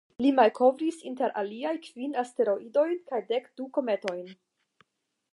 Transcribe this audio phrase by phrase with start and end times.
[0.25, 4.33] Li malkovris inter aliaj kvin asteroidojn kaj dek du kometojn.